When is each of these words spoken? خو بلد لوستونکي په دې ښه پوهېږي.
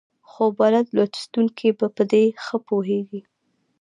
خو 0.29 0.43
بلد 0.59 0.87
لوستونکي 0.95 1.69
په 1.95 2.03
دې 2.11 2.23
ښه 2.43 2.57
پوهېږي. 2.67 3.21